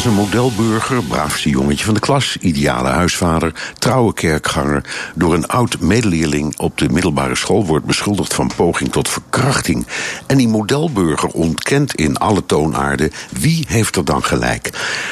[0.00, 4.84] Als een modelburger, braafste jongetje van de klas, ideale huisvader, trouwe kerkganger,
[5.14, 9.86] door een oud medeleerling op de middelbare school wordt beschuldigd van poging tot verkrachting.
[10.26, 14.70] En die modelburger ontkent in alle toonaarden wie heeft er dan gelijk.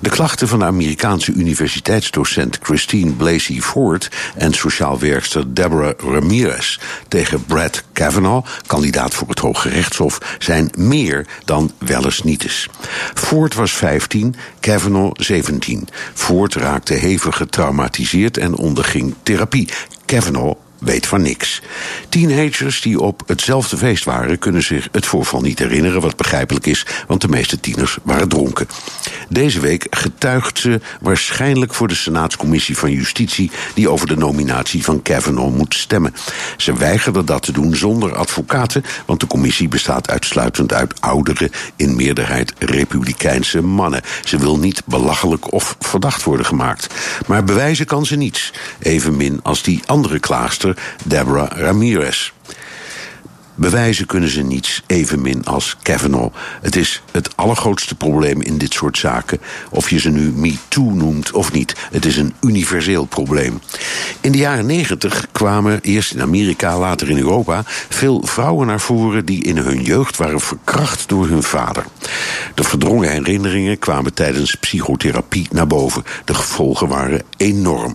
[0.00, 6.78] De klachten van de Amerikaanse universiteitsdocent Christine Blasey Ford en sociaal werkster Deborah Ramirez
[7.08, 12.68] tegen Brad Kavanaugh, kandidaat voor het Hoge Rechtshof, zijn meer dan wel eens nietes.
[13.14, 14.34] Ford was 15.
[14.70, 15.88] Kavanaugh 17.
[16.14, 19.68] Ford raakte hevig getraumatiseerd en onderging therapie.
[20.04, 21.62] Kavanaugh weet van niks.
[22.08, 26.86] Teenagers die op hetzelfde feest waren, kunnen zich het voorval niet herinneren, wat begrijpelijk is,
[27.06, 28.68] want de meeste tieners waren dronken.
[29.28, 35.02] Deze week getuigt ze waarschijnlijk voor de Senaatscommissie van Justitie, die over de nominatie van
[35.02, 36.14] Kavanaugh moet stemmen.
[36.56, 41.96] Ze weigerde dat te doen zonder advocaten, want de commissie bestaat uitsluitend uit oudere, in
[41.96, 44.02] meerderheid republikeinse mannen.
[44.24, 46.94] Ze wil niet belachelijk of verdacht worden gemaakt.
[47.26, 50.69] Maar bewijzen kan ze niets, evenmin als die andere klaagster
[51.04, 52.32] Deborah Ramirez.
[53.60, 56.36] Bewijzen kunnen ze niets, evenmin als Kavanaugh.
[56.62, 59.40] Het is het allergrootste probleem in dit soort zaken.
[59.70, 61.74] Of je ze nu MeToo noemt of niet.
[61.90, 63.60] Het is een universeel probleem.
[64.22, 67.62] In de jaren negentig kwamen, eerst in Amerika, later in Europa...
[67.88, 71.84] veel vrouwen naar voren die in hun jeugd waren verkracht door hun vader.
[72.54, 76.04] De verdrongen herinneringen kwamen tijdens psychotherapie naar boven.
[76.24, 77.94] De gevolgen waren enorm.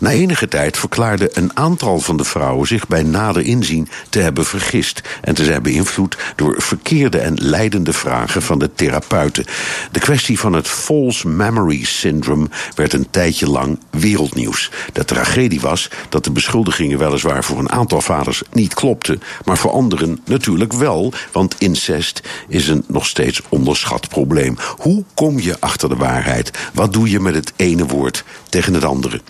[0.00, 4.44] Na enige tijd verklaarde een aantal van de vrouwen zich bij nader inzien te hebben
[4.44, 9.44] vergist en te zijn beïnvloed door verkeerde en leidende vragen van de therapeuten.
[9.90, 14.70] De kwestie van het false memory syndrome werd een tijdje lang wereldnieuws.
[14.92, 19.70] De tragedie was dat de beschuldigingen weliswaar voor een aantal vaders niet klopten, maar voor
[19.70, 24.56] anderen natuurlijk wel, want incest is een nog steeds onderschat probleem.
[24.76, 26.50] Hoe kom je achter de waarheid?
[26.72, 29.20] Wat doe je met het ene woord tegen het andere?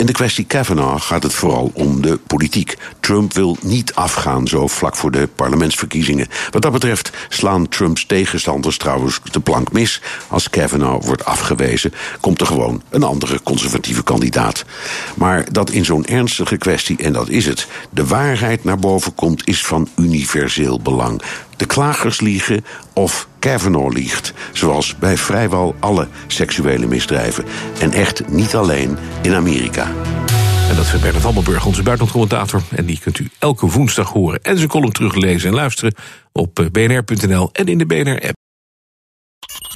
[0.00, 2.76] In de kwestie Kavanaugh gaat het vooral om de politiek.
[3.00, 6.28] Trump wil niet afgaan zo vlak voor de parlementsverkiezingen.
[6.50, 10.00] Wat dat betreft slaan Trumps tegenstanders trouwens de plank mis.
[10.28, 14.64] Als Kavanaugh wordt afgewezen, komt er gewoon een andere conservatieve kandidaat.
[15.14, 19.46] Maar dat in zo'n ernstige kwestie, en dat is het, de waarheid naar boven komt,
[19.46, 21.22] is van universeel belang
[21.60, 24.32] de klagers liegen of Kavanaugh liegt.
[24.52, 27.44] Zoals bij vrijwel alle seksuele misdrijven.
[27.80, 29.86] En echt niet alleen in Amerika.
[30.68, 32.62] En dat is Bernard Hammelburg, onze buitenlandcommentator.
[32.70, 35.94] En die kunt u elke woensdag horen en zijn column teruglezen en luisteren...
[36.32, 38.38] op eh, bnr.nl en in de BNR-app.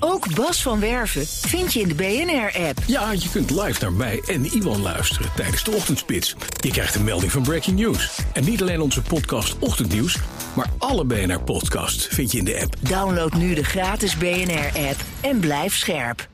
[0.00, 2.78] Ook Bas van Werven vind je in de BNR-app.
[2.87, 6.37] Ja, je kunt live naar mij en Iwan luisteren tijdens de ochtendspits.
[6.61, 8.19] Je krijgt een melding van Breaking News.
[8.33, 10.19] En niet alleen onze podcast Ochtendnieuws,
[10.55, 12.75] maar alle BNR-podcasts vind je in de app.
[12.81, 16.29] Download nu de gratis BNR-app en blijf scherp.